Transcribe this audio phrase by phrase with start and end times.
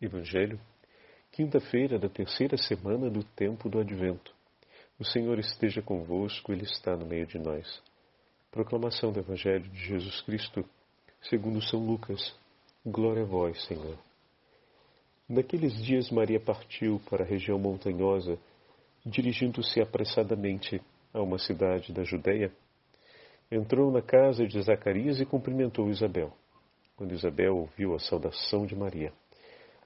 [0.00, 0.58] Evangelho,
[1.30, 4.34] quinta-feira da terceira semana do tempo do Advento.
[4.98, 7.82] O Senhor esteja convosco, Ele está no meio de nós.
[8.50, 10.64] Proclamação do Evangelho de Jesus Cristo,
[11.20, 12.34] segundo São Lucas.
[12.84, 13.98] Glória a vós, Senhor.
[15.28, 18.38] Naqueles dias Maria partiu para a região montanhosa,
[19.04, 20.80] dirigindo-se apressadamente
[21.12, 22.50] a uma cidade da Judéia.
[23.52, 26.32] Entrou na casa de Zacarias e cumprimentou Isabel.
[26.96, 29.12] Quando Isabel ouviu a saudação de Maria,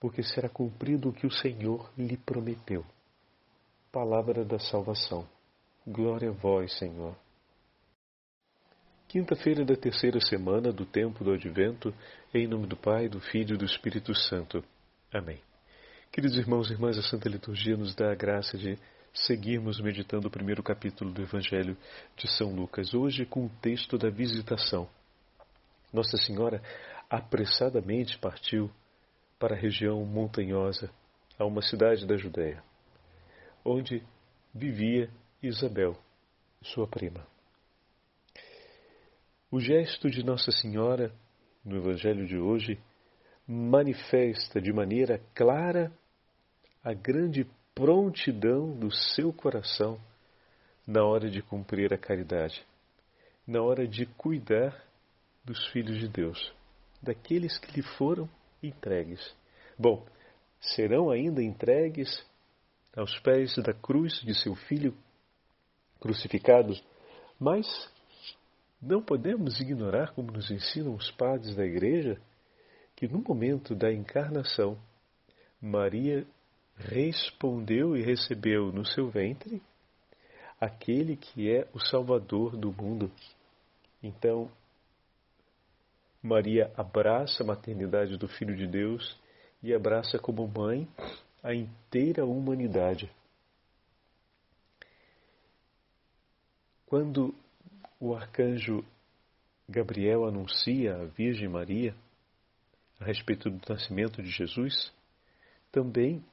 [0.00, 2.84] porque será cumprido o que o Senhor lhe prometeu.
[3.90, 5.26] Palavra da salvação.
[5.86, 7.16] Glória a vós, Senhor.
[9.08, 11.94] Quinta-feira da terceira semana do tempo do Advento,
[12.34, 14.62] em nome do Pai, do Filho e do Espírito Santo.
[15.12, 15.40] Amém.
[16.12, 18.78] Queridos irmãos e irmãs, a Santa Liturgia nos dá a graça de
[19.14, 21.76] seguirmos meditando o primeiro capítulo do Evangelho
[22.16, 24.88] de São Lucas, hoje com o texto da visitação.
[25.92, 26.62] Nossa Senhora
[27.08, 28.70] apressadamente partiu
[29.38, 30.90] para a região montanhosa,
[31.38, 32.62] a uma cidade da Judéia,
[33.64, 34.02] onde
[34.52, 35.08] vivia
[35.42, 35.96] Isabel,
[36.62, 37.24] sua prima.
[39.50, 41.12] O gesto de Nossa Senhora
[41.64, 42.78] no Evangelho de hoje
[43.46, 45.90] manifesta de maneira clara
[46.82, 49.98] a grande prontidão do seu coração
[50.86, 52.66] na hora de cumprir a caridade,
[53.46, 54.84] na hora de cuidar
[55.44, 56.52] dos filhos de Deus,
[57.02, 58.28] daqueles que lhe foram
[58.62, 59.34] entregues.
[59.78, 60.06] Bom,
[60.60, 62.24] serão ainda entregues
[62.96, 64.96] aos pés da cruz de seu filho
[66.00, 66.74] crucificado,
[67.38, 67.66] mas
[68.80, 72.20] não podemos ignorar, como nos ensinam os padres da Igreja,
[72.94, 74.78] que no momento da encarnação,
[75.60, 76.26] Maria
[76.76, 79.60] respondeu e recebeu no seu ventre
[80.60, 83.10] aquele que é o Salvador do mundo.
[84.02, 84.50] Então,
[86.22, 89.16] Maria abraça a maternidade do Filho de Deus
[89.62, 90.88] e abraça como mãe
[91.42, 93.10] a inteira humanidade.
[96.86, 97.34] Quando
[98.00, 98.84] o arcanjo
[99.68, 101.94] Gabriel anuncia à Virgem Maria
[102.98, 104.92] a respeito do nascimento de Jesus,
[105.70, 106.24] também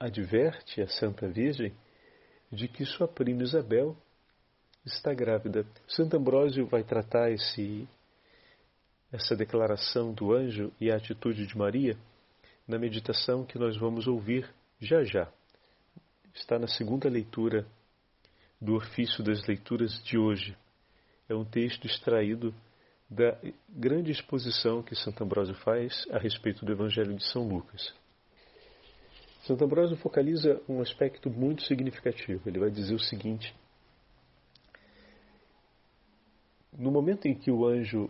[0.00, 1.72] adverte a Santa Virgem
[2.50, 3.96] de que sua prima Isabel
[4.84, 5.66] está grávida.
[5.86, 7.88] Santo Ambrósio vai tratar esse,
[9.12, 11.96] essa declaração do anjo e a atitude de Maria
[12.66, 14.48] na meditação que nós vamos ouvir
[14.80, 15.30] já já.
[16.34, 17.66] Está na segunda leitura
[18.60, 20.56] do ofício das leituras de hoje.
[21.28, 22.54] É um texto extraído
[23.10, 27.92] da grande exposição que Santo Ambrósio faz a respeito do Evangelho de São Lucas.
[29.44, 32.42] Santo Ambrósio focaliza um aspecto muito significativo.
[32.46, 33.54] Ele vai dizer o seguinte:
[36.78, 38.08] No momento em que o anjo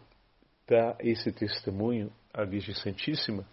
[0.67, 3.47] dá esse testemunho à Virgem Santíssima,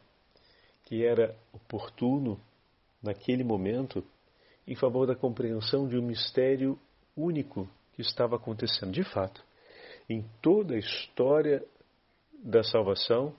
[0.83, 2.37] que era oportuno
[3.01, 4.03] naquele momento
[4.67, 6.77] em favor da compreensão de um mistério
[7.15, 8.91] único que estava acontecendo.
[8.91, 9.41] De fato,
[10.09, 11.63] em toda a história
[12.43, 13.33] da salvação,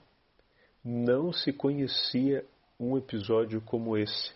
[0.83, 2.43] não se conhecia
[2.79, 4.33] um episódio como esse,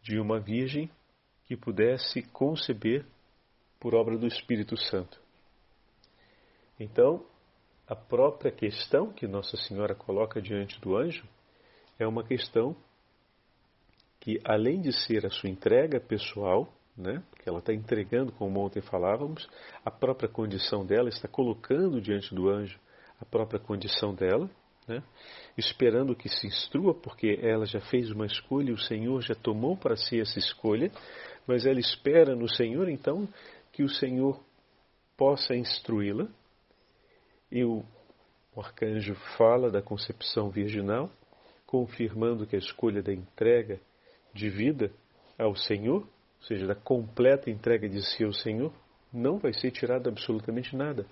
[0.00, 0.88] de uma virgem
[1.44, 3.04] que pudesse conceber
[3.80, 5.20] por obra do Espírito Santo.
[6.82, 7.24] Então,
[7.86, 11.24] a própria questão que Nossa Senhora coloca diante do anjo
[11.96, 12.74] é uma questão
[14.18, 18.82] que, além de ser a sua entrega pessoal, né, que ela está entregando, como ontem
[18.82, 19.48] falávamos,
[19.84, 22.80] a própria condição dela, está colocando diante do anjo
[23.20, 24.50] a própria condição dela,
[24.88, 25.04] né,
[25.56, 29.76] esperando que se instrua, porque ela já fez uma escolha e o Senhor já tomou
[29.76, 30.90] para si essa escolha,
[31.46, 33.28] mas ela espera no Senhor, então,
[33.70, 34.42] que o Senhor
[35.16, 36.28] possa instruí-la
[37.52, 37.84] e o,
[38.56, 41.10] o arcanjo fala da concepção virginal,
[41.66, 43.78] confirmando que a escolha da entrega
[44.32, 44.90] de vida
[45.38, 48.72] ao Senhor, ou seja, da completa entrega de si ao Senhor,
[49.12, 51.06] não vai ser tirado absolutamente nada.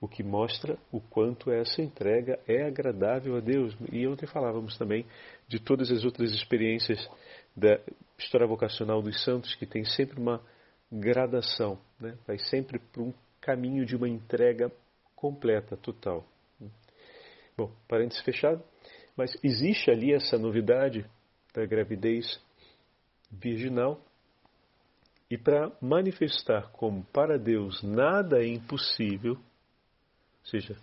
[0.00, 3.76] O que mostra o quanto essa entrega é agradável a Deus.
[3.92, 5.06] E ontem falávamos também
[5.46, 7.08] de todas as outras experiências
[7.56, 7.78] da
[8.18, 10.42] história vocacional dos santos, que tem sempre uma
[10.90, 12.18] gradação, né?
[12.26, 14.72] vai sempre para um caminho de uma entrega
[15.14, 16.24] completa, total.
[17.56, 18.62] Bom, parênteses fechado.
[19.14, 21.04] Mas existe ali essa novidade
[21.52, 22.40] da gravidez
[23.30, 24.00] virginal.
[25.28, 30.76] E para manifestar como para Deus nada é impossível, ou seja,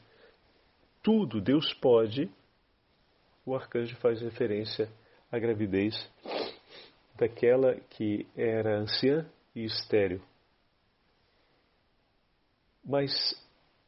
[1.01, 2.29] tudo Deus pode,
[3.45, 4.89] o arcanjo faz referência
[5.31, 5.95] à gravidez
[7.15, 10.21] daquela que era anciã e estéril.
[12.89, 13.39] Mas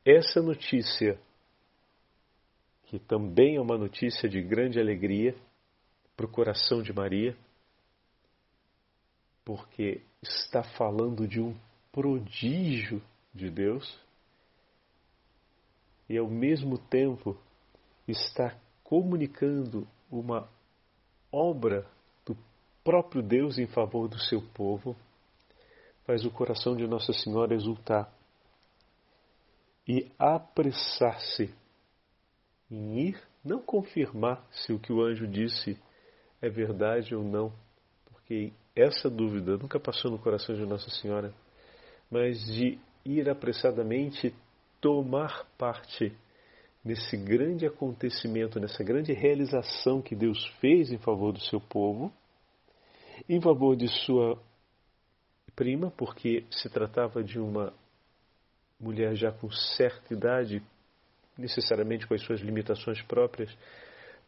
[0.05, 1.19] essa notícia,
[2.83, 5.35] que também é uma notícia de grande alegria
[6.15, 7.35] para o coração de Maria,
[9.43, 11.57] porque está falando de um
[11.91, 13.01] prodígio
[13.33, 13.99] de Deus
[16.07, 17.35] e ao mesmo tempo
[18.07, 20.47] está comunicando uma
[21.31, 21.87] obra
[22.23, 22.37] do
[22.83, 24.95] próprio Deus em favor do seu povo,
[26.05, 28.20] faz o coração de Nossa Senhora exultar
[29.87, 31.53] e apressar-se
[32.69, 35.77] em ir, não confirmar se o que o anjo disse
[36.41, 37.51] é verdade ou não,
[38.05, 41.33] porque essa dúvida nunca passou no coração de Nossa Senhora,
[42.09, 44.33] mas de ir apressadamente
[44.79, 46.15] tomar parte
[46.83, 52.11] nesse grande acontecimento, nessa grande realização que Deus fez em favor do seu povo,
[53.29, 54.41] em favor de sua
[55.55, 57.73] prima, porque se tratava de uma
[58.81, 60.61] mulher já com certa idade,
[61.37, 63.55] necessariamente com as suas limitações próprias,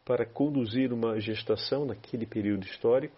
[0.06, 3.16] para conduzir uma gestação naquele período histórico,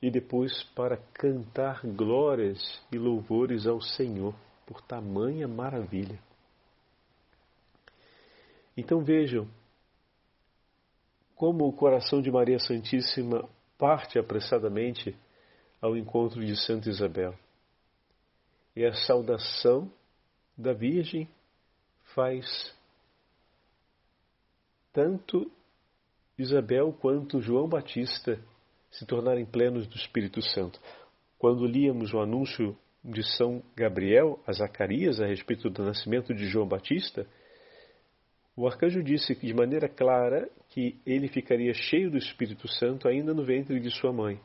[0.00, 2.58] e depois para cantar glórias
[2.92, 6.18] e louvores ao Senhor por tamanha maravilha.
[8.76, 9.48] Então vejam
[11.34, 15.16] como o coração de Maria Santíssima parte apressadamente
[15.80, 17.34] ao encontro de Santa Isabel.
[18.78, 19.90] E a saudação
[20.56, 21.28] da Virgem
[22.14, 22.46] faz
[24.92, 25.50] tanto
[26.38, 28.38] Isabel quanto João Batista
[28.88, 30.80] se tornarem plenos do Espírito Santo.
[31.40, 36.68] Quando líamos o anúncio de São Gabriel a Zacarias a respeito do nascimento de João
[36.68, 37.26] Batista,
[38.54, 43.44] o arcanjo disse de maneira clara que ele ficaria cheio do Espírito Santo ainda no
[43.44, 44.40] ventre de sua mãe.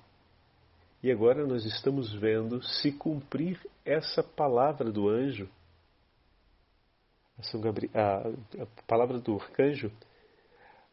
[1.03, 5.49] E agora nós estamos vendo se cumprir essa palavra do anjo,
[7.93, 9.91] a, a palavra do arcanjo,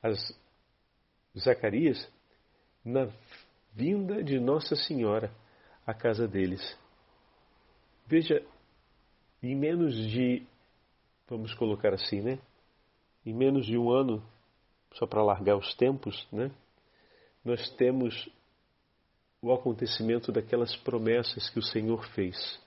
[0.02, 0.36] as
[1.38, 2.10] Zacarias,
[2.84, 3.08] na
[3.72, 5.30] vinda de Nossa Senhora
[5.86, 6.76] à casa deles.
[8.04, 8.44] Veja,
[9.40, 10.44] em menos de,
[11.28, 12.40] vamos colocar assim, né?
[13.24, 14.20] Em menos de um ano,
[14.94, 16.50] só para largar os tempos, né?
[17.44, 18.28] Nós temos
[19.42, 22.60] o acontecimento daquelas promessas que o Senhor fez.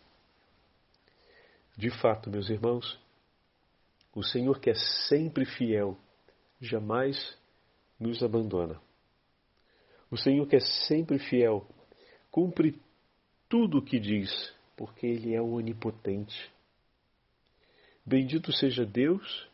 [1.77, 2.99] De fato, meus irmãos,
[4.15, 4.75] o Senhor que é
[5.07, 5.97] sempre fiel,
[6.59, 7.37] jamais
[7.99, 8.79] nos abandona.
[10.09, 11.67] O Senhor que é sempre fiel,
[12.31, 12.79] cumpre
[13.47, 16.51] tudo o que diz, porque Ele é onipotente.
[18.05, 19.47] Bendito seja Deus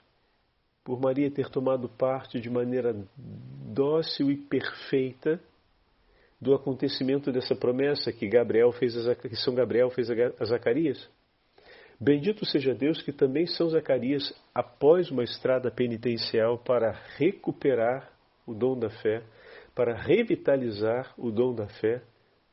[0.83, 5.41] por Maria ter tomado parte de maneira dócil e perfeita
[6.39, 11.09] do acontecimento dessa promessa que Gabriel fez a, que São Gabriel fez a Zacarias.
[11.99, 18.09] Bendito seja Deus que também São Zacarias, após uma estrada penitencial para recuperar
[18.47, 19.21] o dom da fé,
[19.75, 22.01] para revitalizar o dom da fé,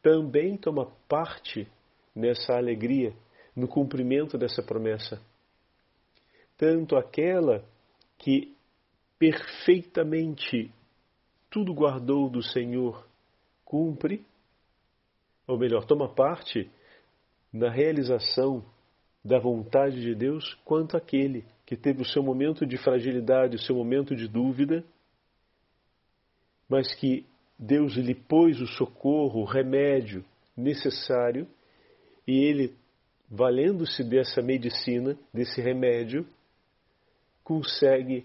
[0.03, 1.69] também toma parte
[2.15, 3.13] nessa alegria,
[3.55, 5.21] no cumprimento dessa promessa.
[6.57, 7.65] Tanto aquela
[8.19, 8.55] que
[9.19, 10.71] perfeitamente
[11.51, 13.07] tudo guardou do Senhor,
[13.67, 14.25] cumpre,
[15.47, 16.71] ou melhor, toma parte
[17.53, 18.65] na realização
[19.23, 23.75] da vontade de Deus, quanto aquele que teve o seu momento de fragilidade, o seu
[23.75, 24.85] momento de dúvida,
[26.69, 27.27] mas que
[27.59, 30.25] Deus lhe pôs o socorro, o remédio
[30.57, 31.49] necessário,
[32.27, 32.77] e ele,
[33.29, 36.27] valendo-se dessa medicina, desse remédio,
[37.43, 38.25] consegue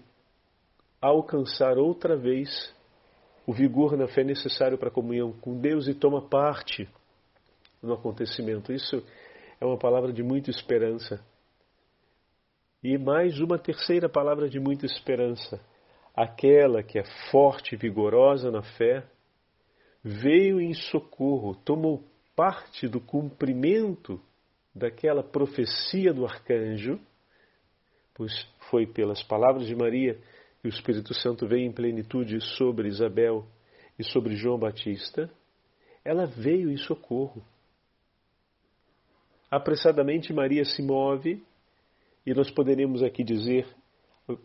[1.00, 2.72] alcançar outra vez
[3.46, 6.88] o vigor na fé necessário para a comunhão com Deus e toma parte
[7.82, 8.72] no acontecimento.
[8.72, 9.02] Isso
[9.60, 11.20] é uma palavra de muita esperança.
[12.82, 15.60] E mais uma terceira palavra de muita esperança
[16.14, 19.04] aquela que é forte e vigorosa na fé,
[20.04, 22.04] veio em socorro, tomou
[22.36, 24.20] parte do cumprimento
[24.74, 26.98] daquela profecia do arcanjo,
[28.14, 28.32] pois
[28.70, 30.18] foi pelas palavras de Maria
[30.62, 33.44] que o Espírito Santo veio em plenitude sobre Isabel
[33.98, 35.28] e sobre João Batista,
[36.04, 37.44] ela veio em socorro.
[39.50, 41.42] Apressadamente Maria se move,
[42.24, 43.66] e nós poderíamos aqui dizer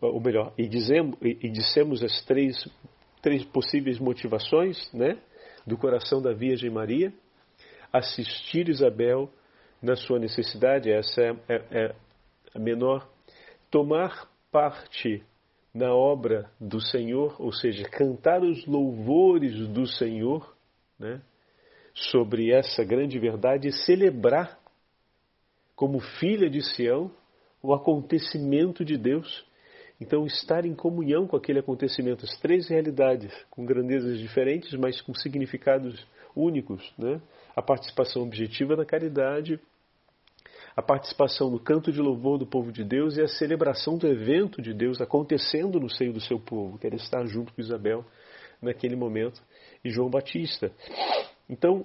[0.00, 2.68] ou melhor, e, dizemos, e dissemos as três,
[3.22, 5.16] três possíveis motivações né,
[5.64, 7.12] do coração da Virgem Maria,
[7.92, 9.30] assistir Isabel
[9.80, 11.94] na sua necessidade, essa é, é, é
[12.52, 13.08] a menor,
[13.70, 15.22] tomar parte
[15.72, 20.56] na obra do Senhor, ou seja, cantar os louvores do Senhor,
[20.98, 21.20] né,
[21.94, 24.58] sobre essa grande verdade e celebrar,
[25.74, 27.10] como filha de Sião,
[27.62, 29.46] o acontecimento de Deus.
[30.00, 35.12] Então, estar em comunhão com aquele acontecimento, as três realidades, com grandezas diferentes, mas com
[35.14, 36.92] significados únicos.
[36.96, 37.20] Né?
[37.54, 39.60] A participação objetiva na caridade,
[40.78, 44.62] a participação no canto de louvor do povo de Deus e a celebração do evento
[44.62, 48.04] de Deus acontecendo no seio do seu povo, que era estar junto com Isabel
[48.62, 49.42] naquele momento
[49.84, 50.70] e João Batista.
[51.50, 51.84] Então,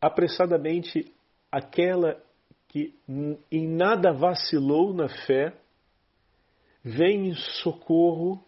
[0.00, 1.12] apressadamente,
[1.50, 2.22] aquela
[2.68, 2.94] que
[3.50, 5.52] em nada vacilou na fé,
[6.84, 8.40] vem em socorro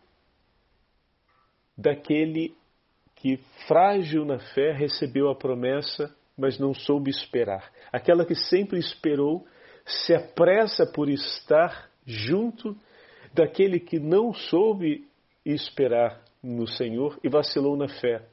[1.76, 2.56] daquele
[3.16, 7.72] que, frágil na fé, recebeu a promessa mas não soube esperar.
[7.92, 9.46] Aquela que sempre esperou
[9.86, 12.76] se apressa por estar junto
[13.32, 15.08] daquele que não soube
[15.44, 18.26] esperar no Senhor e vacilou na fé,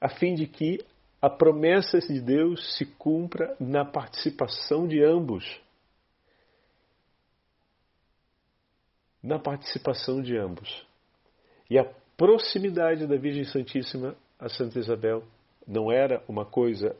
[0.00, 0.84] a fim de que
[1.20, 5.60] a promessa de Deus se cumpra na participação de ambos.
[9.22, 10.86] Na participação de ambos.
[11.68, 11.84] E a
[12.16, 15.24] proximidade da Virgem Santíssima a Santa Isabel
[15.66, 16.94] não era uma coisa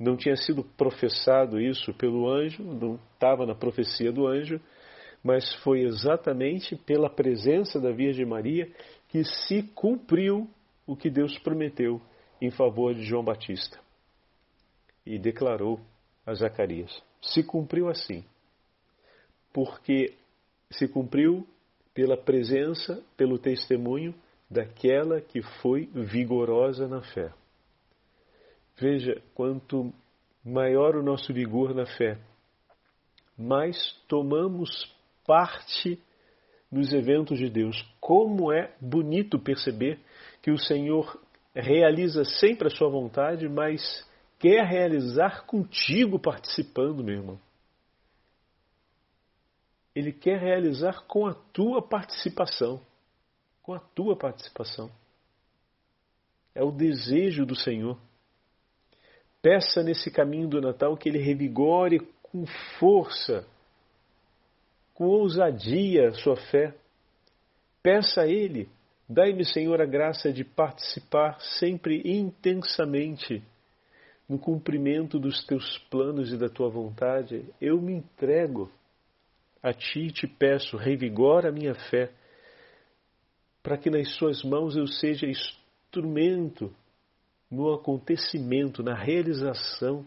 [0.00, 4.58] não tinha sido professado isso pelo anjo, não estava na profecia do anjo,
[5.22, 8.66] mas foi exatamente pela presença da Virgem Maria
[9.10, 10.48] que se cumpriu
[10.86, 12.00] o que Deus prometeu
[12.40, 13.78] em favor de João Batista.
[15.04, 15.78] E declarou
[16.24, 16.90] a Zacarias:
[17.20, 18.24] se cumpriu assim,
[19.52, 20.14] porque
[20.70, 21.46] se cumpriu
[21.92, 24.14] pela presença, pelo testemunho
[24.50, 27.30] daquela que foi vigorosa na fé.
[28.80, 29.92] Veja quanto
[30.42, 32.18] maior o nosso vigor na fé,
[33.36, 34.90] mais tomamos
[35.26, 36.02] parte
[36.72, 37.76] nos eventos de Deus.
[38.00, 40.00] Como é bonito perceber
[40.40, 41.20] que o Senhor
[41.54, 44.08] realiza sempre a sua vontade, mas
[44.38, 47.40] quer realizar contigo participando, meu irmão.
[49.94, 52.80] Ele quer realizar com a tua participação.
[53.62, 54.90] Com a tua participação.
[56.54, 57.98] É o desejo do Senhor.
[59.42, 62.44] Peça nesse caminho do Natal que ele revigore com
[62.78, 63.46] força,
[64.94, 66.74] com ousadia sua fé.
[67.82, 68.68] Peça a ele,
[69.08, 73.42] dai-me, Senhor, a graça de participar sempre intensamente
[74.28, 77.44] no cumprimento dos teus planos e da tua vontade.
[77.60, 78.70] Eu me entrego
[79.62, 82.12] a ti e te peço, revigora a minha fé,
[83.62, 86.72] para que nas suas mãos eu seja instrumento
[87.50, 90.06] no acontecimento, na realização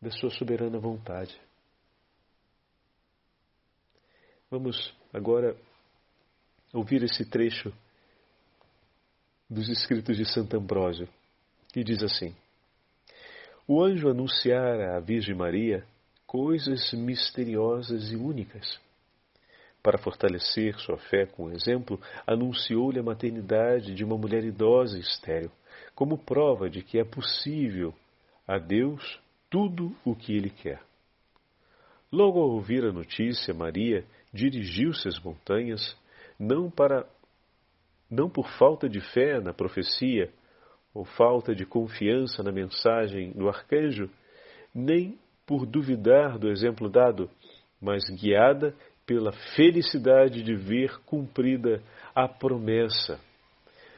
[0.00, 1.40] da sua soberana vontade.
[4.50, 5.56] Vamos agora
[6.74, 7.72] ouvir esse trecho
[9.48, 11.08] dos escritos de Santo Ambrósio,
[11.72, 12.34] que diz assim:
[13.66, 15.86] O anjo anunciara à Virgem Maria
[16.26, 18.78] coisas misteriosas e únicas.
[19.82, 25.00] Para fortalecer sua fé com o exemplo, anunciou-lhe a maternidade de uma mulher idosa e
[25.00, 25.50] estéril
[25.94, 27.94] como prova de que é possível
[28.46, 29.20] a Deus
[29.50, 30.82] tudo o que Ele quer.
[32.10, 35.96] Logo ao ouvir a notícia, Maria dirigiu-se às montanhas,
[36.38, 37.06] não para
[38.10, 40.30] não por falta de fé na profecia
[40.92, 44.10] ou falta de confiança na mensagem do arcanjo,
[44.74, 47.30] nem por duvidar do exemplo dado,
[47.80, 48.74] mas guiada
[49.06, 51.82] pela felicidade de ver cumprida
[52.14, 53.18] a promessa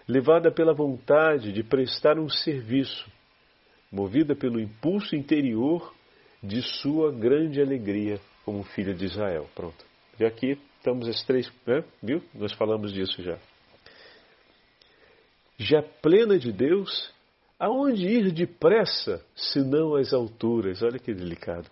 [0.06, 3.10] levada pela vontade de prestar um serviço,
[3.90, 5.94] movida pelo impulso interior
[6.42, 9.48] de sua grande alegria como filha de Israel.
[9.54, 9.84] Pronto.
[10.20, 11.82] E aqui estamos as três, né?
[12.02, 12.22] viu?
[12.34, 13.38] Nós falamos disso já.
[15.56, 17.12] Já plena de Deus,
[17.58, 20.82] aonde ir depressa, senão às alturas?
[20.82, 21.70] Olha que delicado.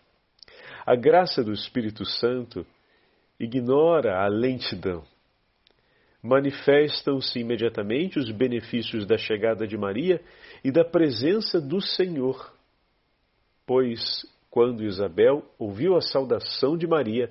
[0.86, 2.64] A graça do Espírito Santo
[3.38, 5.04] ignora a lentidão
[6.22, 10.22] manifestam-se imediatamente os benefícios da chegada de Maria
[10.62, 12.54] e da presença do Senhor.
[13.66, 14.00] Pois,
[14.48, 17.28] quando Isabel ouviu a saudação de Maria,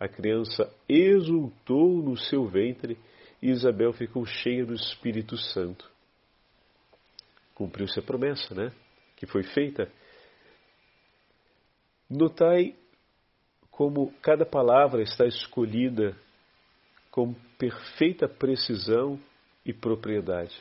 [0.00, 2.98] a criança exultou no seu ventre
[3.40, 5.88] e Isabel ficou cheia do Espírito Santo.
[7.54, 8.72] Cumpriu-se a promessa, né?
[9.14, 9.88] Que foi feita.
[12.10, 12.74] Notai
[13.70, 16.16] como cada palavra está escolhida
[17.14, 19.20] com perfeita precisão
[19.64, 20.60] e propriedade.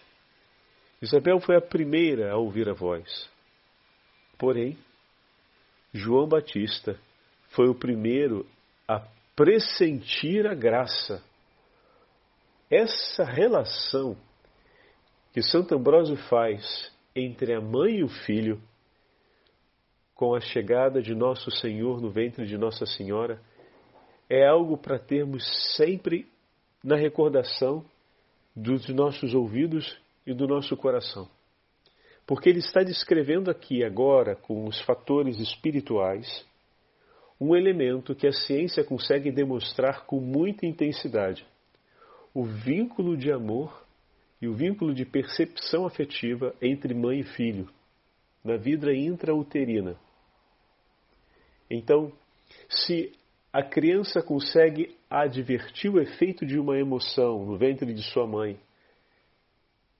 [1.02, 3.28] Isabel foi a primeira a ouvir a voz.
[4.38, 4.78] Porém,
[5.92, 6.96] João Batista
[7.50, 8.46] foi o primeiro
[8.88, 9.00] a
[9.36, 11.24] pressentir a graça.
[12.70, 14.16] Essa relação
[15.34, 18.62] que Santo Ambrósio faz entre a mãe e o filho,
[20.14, 23.42] com a chegada de Nosso Senhor no ventre de Nossa Senhora,
[24.30, 25.44] é algo para termos
[25.76, 26.32] sempre
[26.84, 27.86] na recordação
[28.56, 31.30] dos nossos ouvidos e do nosso coração.
[32.26, 36.46] Porque ele está descrevendo aqui agora, com os fatores espirituais,
[37.40, 41.46] um elemento que a ciência consegue demonstrar com muita intensidade:
[42.34, 43.84] o vínculo de amor
[44.42, 47.70] e o vínculo de percepção afetiva entre mãe e filho,
[48.44, 49.98] na vida intrauterina.
[51.70, 52.12] Então,
[52.70, 53.14] se
[53.54, 58.60] a criança consegue advertir o efeito de uma emoção no ventre de sua mãe,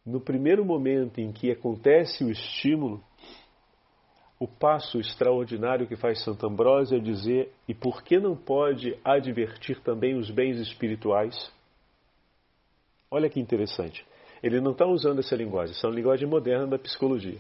[0.04, 3.02] no primeiro momento em que acontece o estímulo,
[4.40, 9.80] o passo extraordinário que faz Santo Ambrósio é dizer: e por que não pode advertir
[9.82, 11.54] também os bens espirituais?
[13.10, 14.04] Olha que interessante.
[14.42, 17.40] Ele não está usando essa linguagem, essa é uma linguagem moderna da psicologia,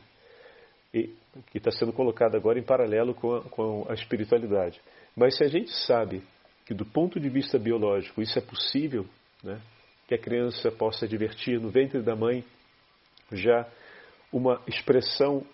[0.93, 1.09] e,
[1.51, 4.79] que está sendo colocada agora em paralelo com a, com a espiritualidade.
[5.15, 6.23] Mas se a gente sabe
[6.65, 9.05] que, do ponto de vista biológico, isso é possível,
[9.43, 9.61] né?
[10.07, 12.43] que a criança possa divertir no ventre da mãe
[13.31, 13.67] já
[14.31, 15.45] uma expressão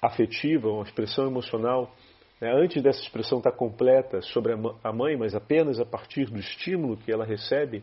[0.00, 1.94] afetiva, uma expressão emocional,
[2.40, 6.96] né, antes dessa expressão estar completa sobre a mãe, mas apenas a partir do estímulo
[6.96, 7.82] que ela recebe,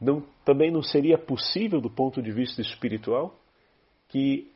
[0.00, 3.34] não, também não seria possível, do ponto de vista espiritual,
[4.08, 4.50] que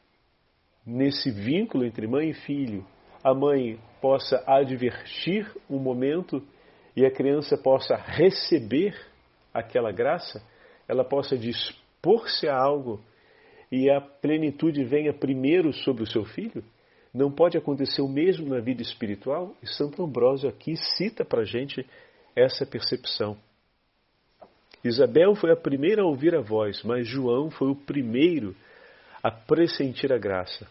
[0.84, 2.84] nesse vínculo entre mãe e filho,
[3.26, 6.40] a mãe possa advertir um momento
[6.94, 8.96] e a criança possa receber
[9.52, 10.40] aquela graça,
[10.86, 13.00] ela possa dispor-se a algo
[13.72, 16.62] e a plenitude venha primeiro sobre o seu filho?
[17.12, 19.56] Não pode acontecer o mesmo na vida espiritual?
[19.60, 21.84] E Santo Ambrósio aqui cita para a gente
[22.36, 23.36] essa percepção.
[24.84, 28.54] Isabel foi a primeira a ouvir a voz, mas João foi o primeiro
[29.20, 30.68] a pressentir a graça.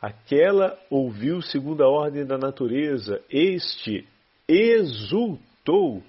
[0.00, 4.06] Aquela ouviu segundo a ordem da natureza, este
[4.48, 6.02] exultou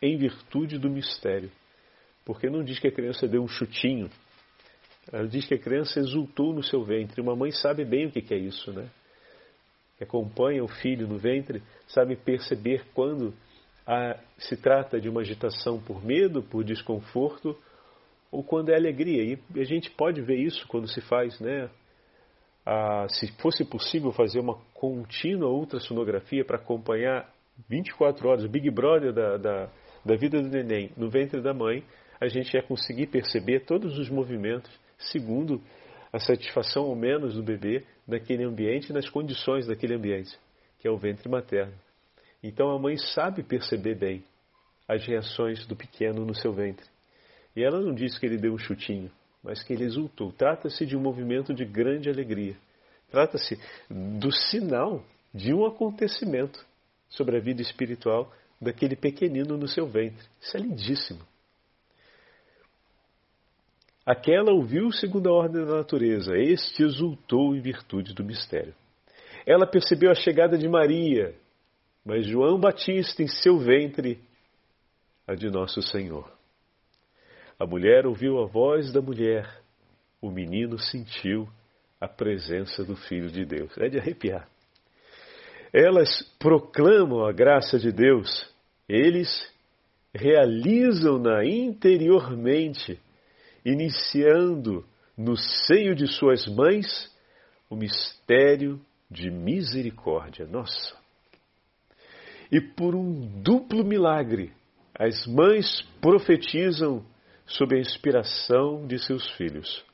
[0.00, 1.50] em virtude do mistério.
[2.24, 4.08] Porque não diz que a criança deu um chutinho,
[5.10, 7.20] ela diz que a criança exultou no seu ventre.
[7.20, 8.88] Uma mãe sabe bem o que é isso, né?
[9.98, 13.34] Que acompanha o filho no ventre, sabe perceber quando
[13.86, 17.58] a, se trata de uma agitação por medo, por desconforto,
[18.30, 19.38] ou quando é alegria.
[19.54, 21.68] E a gente pode ver isso quando se faz, né?
[22.64, 27.28] Ah, se fosse possível fazer uma contínua ultrassonografia para acompanhar
[27.68, 29.70] 24 horas, o Big Brother da, da,
[30.04, 31.84] da vida do neném no ventre da mãe,
[32.20, 35.60] a gente ia conseguir perceber todos os movimentos segundo
[36.12, 40.38] a satisfação ou menos do bebê naquele ambiente nas condições daquele ambiente,
[40.78, 41.74] que é o ventre materno.
[42.42, 44.24] Então a mãe sabe perceber bem
[44.86, 46.86] as reações do pequeno no seu ventre.
[47.56, 49.10] E ela não diz que ele deu um chutinho,
[49.42, 50.32] mas que ele exultou.
[50.32, 52.56] Trata-se de um movimento de grande alegria.
[53.10, 53.58] Trata-se
[53.90, 56.64] do sinal de um acontecimento
[57.08, 60.24] sobre a vida espiritual daquele pequenino no seu ventre.
[60.40, 61.20] Isso é lindíssimo.
[64.04, 68.74] Aquela ouviu segundo a ordem da natureza, este exultou em virtude do mistério.
[69.46, 71.34] Ela percebeu a chegada de Maria,
[72.04, 74.20] mas João Batista em seu ventre,
[75.26, 76.41] a de nosso Senhor.
[77.62, 79.48] A mulher ouviu a voz da mulher,
[80.20, 81.48] o menino sentiu
[82.00, 83.70] a presença do Filho de Deus.
[83.78, 84.48] É de arrepiar.
[85.72, 88.52] Elas proclamam a graça de Deus,
[88.88, 89.48] eles
[90.12, 92.98] realizam-na interiormente
[93.64, 94.84] iniciando
[95.16, 97.16] no seio de suas mães
[97.70, 100.46] o mistério de misericórdia.
[100.46, 100.96] Nossa!
[102.50, 104.52] E por um duplo milagre,
[104.98, 107.06] as mães profetizam
[107.56, 109.84] sob a inspiração de seus filhos.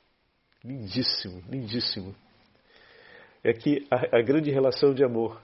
[0.64, 2.14] Lindíssimo, lindíssimo.
[3.42, 5.40] É que a, a grande relação de amor.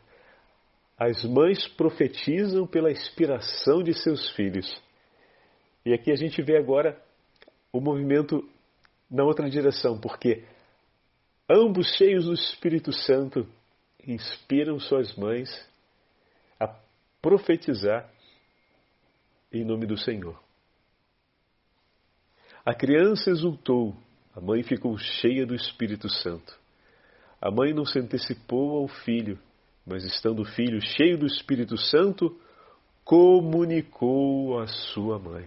[0.98, 4.80] As mães profetizam pela inspiração de seus filhos.
[5.84, 7.00] E aqui a gente vê agora
[7.72, 8.48] o movimento
[9.10, 10.44] na outra direção, porque
[11.50, 13.46] ambos cheios do Espírito Santo
[14.06, 15.50] inspiram suas mães
[16.60, 16.68] a
[17.20, 18.08] profetizar
[19.52, 20.43] em nome do Senhor.
[22.64, 23.94] A criança exultou,
[24.34, 26.58] a mãe ficou cheia do Espírito Santo.
[27.38, 29.38] A mãe não se antecipou ao filho,
[29.86, 32.34] mas estando o filho cheio do Espírito Santo,
[33.04, 35.46] comunicou à sua mãe.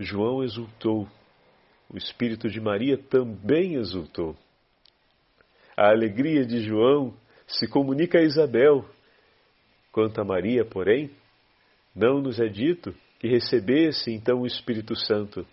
[0.00, 1.08] João exultou,
[1.88, 4.36] o espírito de Maria também exultou.
[5.76, 7.14] A alegria de João
[7.46, 8.84] se comunica a Isabel.
[9.92, 11.10] Quanto a Maria, porém,
[11.94, 15.46] não nos é dito que recebesse então o Espírito Santo,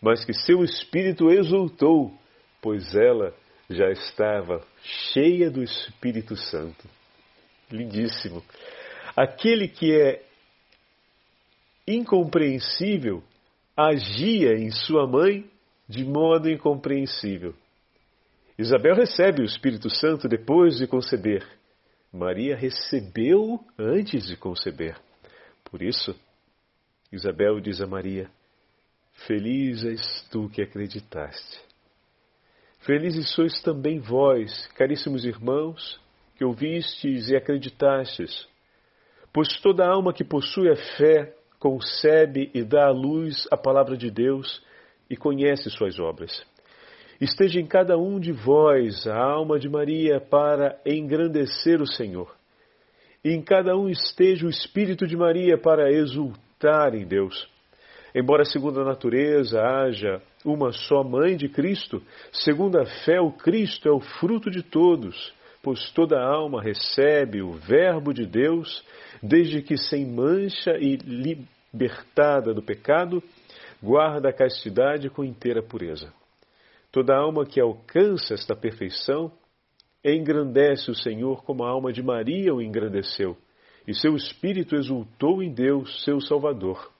[0.00, 2.12] mas que seu espírito exultou,
[2.60, 3.34] pois ela
[3.68, 6.88] já estava cheia do Espírito Santo.
[7.70, 8.42] Lindíssimo.
[9.16, 10.22] Aquele que é
[11.86, 13.22] incompreensível
[13.76, 15.48] agia em sua mãe
[15.88, 17.54] de modo incompreensível.
[18.58, 21.46] Isabel recebe o Espírito Santo depois de conceber.
[22.12, 24.96] Maria recebeu antes de conceber.
[25.64, 26.14] Por isso,
[27.12, 28.28] Isabel diz a Maria:
[29.26, 31.60] Feliz és tu que acreditaste.
[32.80, 36.00] Felizes sois também vós, caríssimos irmãos,
[36.36, 38.48] que ouvistes e acreditastes.
[39.32, 44.10] Pois toda alma que possui a fé concebe e dá à luz a palavra de
[44.10, 44.62] Deus
[45.10, 46.42] e conhece suas obras.
[47.20, 52.34] Esteja em cada um de vós a alma de Maria para engrandecer o Senhor.
[53.22, 57.46] E em cada um esteja o Espírito de Maria para exultar em Deus.
[58.14, 63.88] Embora segundo a natureza haja uma só mãe de Cristo, segundo a fé o Cristo
[63.88, 68.84] é o fruto de todos, pois toda alma recebe o Verbo de Deus,
[69.22, 73.22] desde que sem mancha e libertada do pecado,
[73.82, 76.12] guarda a castidade com inteira pureza.
[76.90, 79.30] Toda alma que alcança esta perfeição
[80.04, 83.36] engrandece o Senhor como a alma de Maria o engrandeceu,
[83.86, 86.90] e seu espírito exultou em Deus, seu Salvador.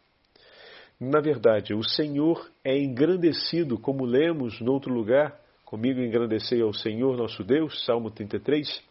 [1.01, 7.17] Na verdade, o Senhor é engrandecido, como lemos no outro lugar, comigo engrandecei ao Senhor
[7.17, 8.83] nosso Deus, Salmo 33.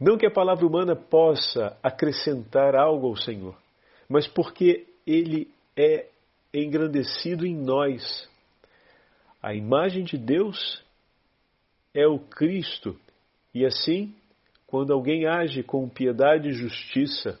[0.00, 3.56] Não que a palavra humana possa acrescentar algo ao Senhor,
[4.08, 6.08] mas porque ele é
[6.52, 8.28] engrandecido em nós,
[9.40, 10.84] a imagem de Deus
[11.94, 12.98] é o Cristo,
[13.54, 14.12] e assim,
[14.66, 17.38] quando alguém age com piedade e justiça,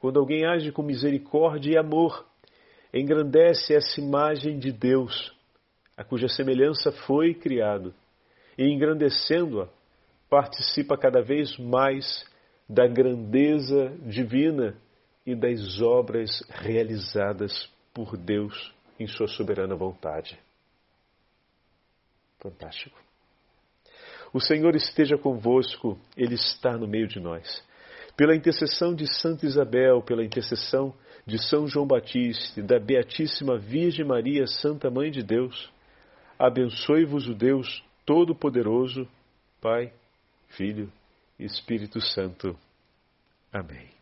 [0.00, 2.27] quando alguém age com misericórdia e amor,
[2.92, 5.34] engrandece essa imagem de Deus,
[5.96, 7.94] a cuja semelhança foi criado,
[8.56, 9.68] e engrandecendo-a,
[10.28, 12.24] participa cada vez mais
[12.68, 14.76] da grandeza divina
[15.24, 20.38] e das obras realizadas por Deus em sua soberana vontade.
[22.38, 22.96] Fantástico.
[24.32, 27.64] O Senhor esteja convosco, Ele está no meio de nós.
[28.16, 30.94] Pela intercessão de Santa Isabel, pela intercessão
[31.28, 35.70] de São João Batista e da Beatíssima Virgem Maria, Santa Mãe de Deus,
[36.38, 39.06] abençoe-vos o Deus Todo-Poderoso,
[39.60, 39.92] Pai,
[40.48, 40.90] Filho
[41.38, 42.56] e Espírito Santo.
[43.52, 43.97] Amém.